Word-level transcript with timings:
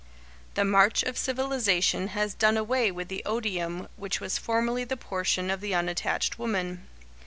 The 0.55 0.65
march 0.65 1.03
of 1.03 1.15
civilisation 1.15 2.07
has 2.07 2.33
done 2.33 2.57
away 2.57 2.89
with 2.91 3.07
the 3.07 3.21
odium 3.23 3.87
which 3.97 4.19
was 4.19 4.39
formerly 4.39 4.83
the 4.83 4.97
portion 4.97 5.51
of 5.51 5.61
the 5.61 5.75
unattached 5.75 6.39
woman. 6.39 6.87